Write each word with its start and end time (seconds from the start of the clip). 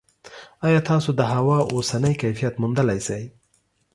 ایا 0.67 0.79
تاسو 0.89 1.09
د 1.19 1.21
هوا 1.33 1.57
اوسنی 1.73 2.13
کیفیت 2.21 2.53
موندلی 2.61 2.99
شئ؟ 3.07 3.23